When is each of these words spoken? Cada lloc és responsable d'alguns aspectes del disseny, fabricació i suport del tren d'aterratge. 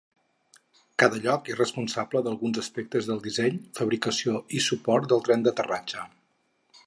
Cada 1.01 1.19
lloc 1.25 1.51
és 1.55 1.59
responsable 1.59 2.23
d'alguns 2.27 2.61
aspectes 2.63 3.11
del 3.11 3.23
disseny, 3.27 3.61
fabricació 3.81 4.37
i 4.61 4.65
suport 4.69 5.11
del 5.13 5.21
tren 5.29 5.45
d'aterratge. 5.49 6.09